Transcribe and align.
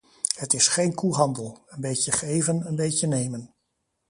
Het 0.35 0.53
is 0.53 0.67
geen 0.67 0.93
koehandel: 0.95 1.63
een 1.67 1.81
beetje 1.81 2.11
geven, 2.11 2.67
een 2.67 2.75
beetje 2.75 3.07
nemen. 3.07 3.53